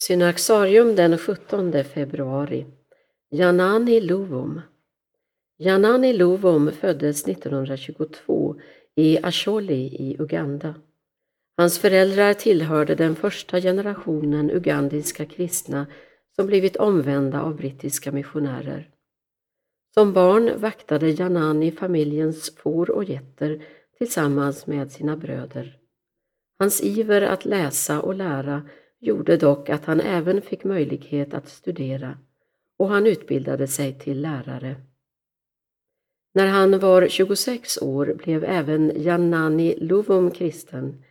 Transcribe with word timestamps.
Synaxarium 0.00 0.96
den 0.96 1.18
17 1.18 1.84
februari. 1.84 2.66
Janani 3.30 4.00
Luvum. 4.00 4.60
Janani 5.58 6.12
Luvum 6.12 6.72
föddes 6.72 7.28
1922 7.28 8.56
i 8.94 9.18
Asholi 9.22 9.96
i 9.98 10.16
Uganda. 10.18 10.74
Hans 11.56 11.78
föräldrar 11.78 12.34
tillhörde 12.34 12.94
den 12.94 13.16
första 13.16 13.60
generationen 13.60 14.50
ugandiska 14.50 15.26
kristna 15.26 15.86
som 16.36 16.46
blivit 16.46 16.76
omvända 16.76 17.42
av 17.42 17.56
brittiska 17.56 18.12
missionärer. 18.12 18.90
Som 19.94 20.12
barn 20.12 20.60
vaktade 20.60 21.10
Janani 21.10 21.70
familjens 21.70 22.56
får 22.56 22.90
och 22.90 23.04
getter 23.04 23.64
tillsammans 23.98 24.66
med 24.66 24.92
sina 24.92 25.16
bröder. 25.16 25.78
Hans 26.58 26.82
iver 26.82 27.22
att 27.22 27.44
läsa 27.44 28.00
och 28.00 28.14
lära 28.14 28.62
gjorde 29.00 29.36
dock 29.36 29.68
att 29.68 29.84
han 29.84 30.00
även 30.00 30.42
fick 30.42 30.64
möjlighet 30.64 31.34
att 31.34 31.48
studera 31.48 32.18
och 32.78 32.88
han 32.88 33.06
utbildade 33.06 33.66
sig 33.66 33.98
till 33.98 34.20
lärare. 34.20 34.76
När 36.34 36.46
han 36.46 36.78
var 36.78 37.08
26 37.08 37.82
år 37.82 38.14
blev 38.24 38.44
även 38.44 38.92
Janani 39.02 39.74
Luvum 39.78 40.30
kristen 40.30 41.02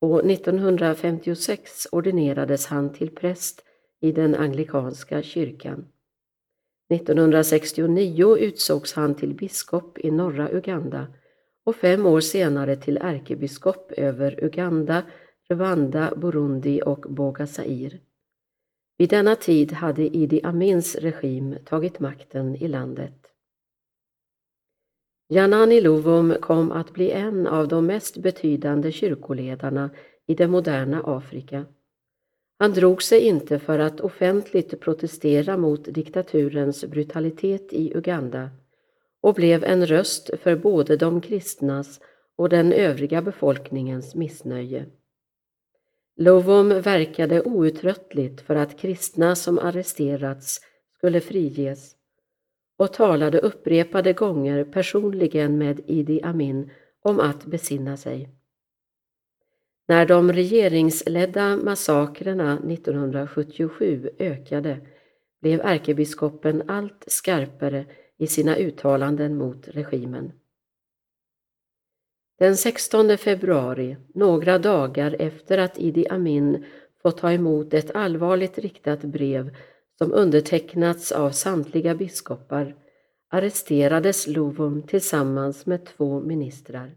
och 0.00 0.30
1956 0.30 1.86
ordinerades 1.92 2.66
han 2.66 2.92
till 2.92 3.10
präst 3.10 3.64
i 4.00 4.12
den 4.12 4.34
anglikanska 4.34 5.22
kyrkan. 5.22 5.84
1969 6.92 8.36
utsågs 8.36 8.92
han 8.92 9.14
till 9.14 9.34
biskop 9.34 9.98
i 9.98 10.10
norra 10.10 10.50
Uganda 10.50 11.06
och 11.64 11.76
fem 11.76 12.06
år 12.06 12.20
senare 12.20 12.76
till 12.76 12.98
ärkebiskop 12.98 13.92
över 13.96 14.44
Uganda, 14.44 15.02
Rwanda, 15.54 16.12
Burundi 16.16 16.80
och 16.86 17.00
Bogasair. 17.08 18.00
Vid 18.98 19.10
denna 19.10 19.36
tid 19.36 19.72
hade 19.72 20.16
Idi 20.16 20.40
Amins 20.44 20.96
regim 20.96 21.56
tagit 21.64 22.00
makten 22.00 22.56
i 22.56 22.68
landet. 22.68 23.26
Janani 25.28 25.80
Luvum 25.80 26.34
kom 26.40 26.72
att 26.72 26.92
bli 26.92 27.10
en 27.10 27.46
av 27.46 27.68
de 27.68 27.86
mest 27.86 28.16
betydande 28.16 28.92
kyrkoledarna 28.92 29.90
i 30.26 30.34
det 30.34 30.48
moderna 30.48 31.02
Afrika. 31.04 31.64
Han 32.58 32.72
drog 32.72 33.02
sig 33.02 33.20
inte 33.20 33.58
för 33.58 33.78
att 33.78 34.00
offentligt 34.00 34.80
protestera 34.80 35.56
mot 35.56 35.84
diktaturens 35.84 36.84
brutalitet 36.84 37.72
i 37.72 37.92
Uganda 37.94 38.50
och 39.20 39.34
blev 39.34 39.64
en 39.64 39.86
röst 39.86 40.30
för 40.42 40.56
både 40.56 40.96
de 40.96 41.20
kristnas 41.20 42.00
och 42.36 42.48
den 42.48 42.72
övriga 42.72 43.22
befolkningens 43.22 44.14
missnöje. 44.14 44.86
Lovum 46.22 46.68
verkade 46.68 47.42
outtröttligt 47.42 48.40
för 48.40 48.54
att 48.54 48.78
kristna 48.78 49.34
som 49.34 49.58
arresterats 49.58 50.60
skulle 50.96 51.20
friges 51.20 51.96
och 52.76 52.92
talade 52.92 53.38
upprepade 53.38 54.12
gånger 54.12 54.64
personligen 54.64 55.58
med 55.58 55.80
Idi 55.86 56.22
Amin 56.22 56.70
om 57.02 57.20
att 57.20 57.44
besinna 57.44 57.96
sig. 57.96 58.28
När 59.88 60.06
de 60.06 60.32
regeringsledda 60.32 61.56
massakrerna 61.56 62.58
1977 62.58 64.10
ökade 64.18 64.80
blev 65.40 65.60
ärkebiskopen 65.60 66.62
allt 66.68 67.04
skarpare 67.06 67.86
i 68.18 68.26
sina 68.26 68.56
uttalanden 68.56 69.36
mot 69.36 69.68
regimen. 69.68 70.32
Den 72.42 72.56
16 72.56 73.18
februari, 73.18 73.96
några 74.14 74.58
dagar 74.58 75.16
efter 75.18 75.58
att 75.58 75.78
Idi 75.78 76.08
Amin 76.08 76.64
fått 77.02 77.18
ta 77.18 77.32
emot 77.32 77.74
ett 77.74 77.94
allvarligt 77.94 78.58
riktat 78.58 79.02
brev 79.02 79.56
som 79.98 80.12
undertecknats 80.12 81.12
av 81.12 81.30
samtliga 81.30 81.94
biskopar, 81.94 82.74
arresterades 83.30 84.26
Lovum 84.26 84.82
tillsammans 84.82 85.66
med 85.66 85.84
två 85.84 86.20
ministrar. 86.20 86.96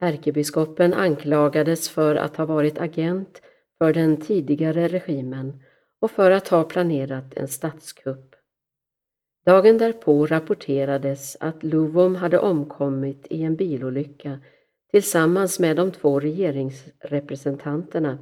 Ärkebiskopen 0.00 0.94
anklagades 0.94 1.88
för 1.88 2.16
att 2.16 2.36
ha 2.36 2.44
varit 2.44 2.78
agent 2.78 3.42
för 3.78 3.92
den 3.92 4.16
tidigare 4.16 4.88
regimen 4.88 5.62
och 6.00 6.10
för 6.10 6.30
att 6.30 6.48
ha 6.48 6.64
planerat 6.64 7.34
en 7.34 7.48
statskupp. 7.48 8.29
Dagen 9.46 9.78
därpå 9.78 10.26
rapporterades 10.26 11.36
att 11.40 11.62
Luvum 11.62 12.14
hade 12.14 12.38
omkommit 12.38 13.26
i 13.30 13.42
en 13.42 13.56
bilolycka 13.56 14.38
tillsammans 14.90 15.58
med 15.58 15.76
de 15.76 15.92
två 15.92 16.20
regeringsrepresentanterna 16.20 18.18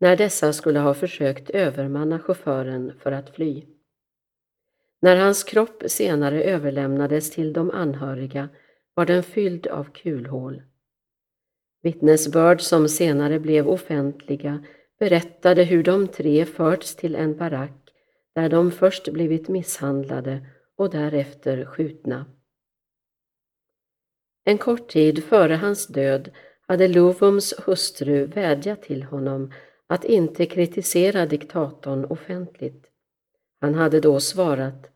när 0.00 0.16
dessa 0.16 0.52
skulle 0.52 0.78
ha 0.78 0.94
försökt 0.94 1.50
övermanna 1.50 2.18
chauffören 2.18 2.92
för 2.98 3.12
att 3.12 3.30
fly. 3.30 3.62
När 5.00 5.16
hans 5.16 5.44
kropp 5.44 5.82
senare 5.86 6.42
överlämnades 6.42 7.30
till 7.30 7.52
de 7.52 7.70
anhöriga 7.70 8.48
var 8.94 9.06
den 9.06 9.22
fylld 9.22 9.66
av 9.66 9.84
kulhål. 9.84 10.62
Vittnesbörd 11.82 12.60
som 12.60 12.88
senare 12.88 13.40
blev 13.40 13.68
offentliga 13.68 14.64
berättade 14.98 15.64
hur 15.64 15.82
de 15.82 16.08
tre 16.08 16.44
förts 16.44 16.96
till 16.96 17.14
en 17.14 17.36
barack 17.36 17.81
där 18.34 18.48
de 18.48 18.70
först 18.70 19.08
blivit 19.08 19.48
misshandlade 19.48 20.46
och 20.76 20.90
därefter 20.90 21.64
skjutna. 21.64 22.26
En 24.44 24.58
kort 24.58 24.88
tid 24.88 25.24
före 25.24 25.54
hans 25.54 25.86
död 25.86 26.30
hade 26.66 26.88
Lovums 26.88 27.54
hustru 27.66 28.26
vädjat 28.26 28.82
till 28.82 29.02
honom 29.02 29.52
att 29.86 30.04
inte 30.04 30.46
kritisera 30.46 31.26
diktatorn 31.26 32.04
offentligt. 32.04 32.86
Han 33.60 33.74
hade 33.74 34.00
då 34.00 34.20
svarat 34.20 34.86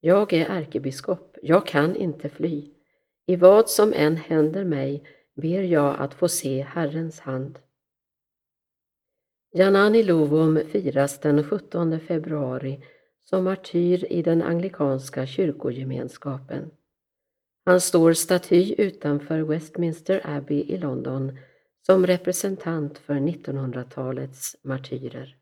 Jag 0.00 0.32
är 0.32 0.46
ärkebiskop, 0.46 1.36
jag 1.42 1.66
kan 1.66 1.96
inte 1.96 2.28
fly. 2.28 2.70
I 3.26 3.36
vad 3.36 3.70
som 3.70 3.92
än 3.92 4.16
händer 4.16 4.64
mig 4.64 5.04
ber 5.36 5.62
jag 5.62 5.96
att 5.98 6.14
få 6.14 6.28
se 6.28 6.62
Herrens 6.62 7.20
hand. 7.20 7.58
Janani 9.56 10.02
Lovum 10.02 10.60
firas 10.72 11.20
den 11.20 11.44
17 11.44 12.00
februari 12.00 12.80
som 13.24 13.44
martyr 13.44 14.04
i 14.12 14.22
den 14.22 14.42
anglikanska 14.42 15.26
kyrkogemenskapen. 15.26 16.70
Han 17.64 17.80
står 17.80 18.12
staty 18.12 18.74
utanför 18.78 19.40
Westminster 19.40 20.20
Abbey 20.24 20.60
i 20.60 20.78
London 20.78 21.38
som 21.86 22.06
representant 22.06 22.98
för 22.98 23.14
1900-talets 23.14 24.56
martyrer. 24.62 25.36